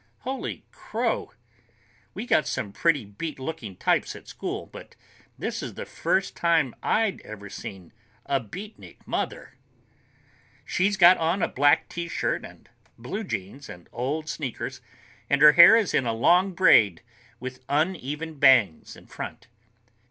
[0.21, 1.31] Holy crow!
[2.15, 4.95] We got some pretty beat looking types at school, but
[5.37, 7.93] this is the first time I've ever seen
[8.25, 9.59] a beatnik mother.
[10.65, 12.67] She's got on a black T shirt and
[12.97, 14.81] blue jeans and old sneakers,
[15.29, 17.03] and her hair is in a long braid,
[17.39, 19.49] with uneven bangs in front.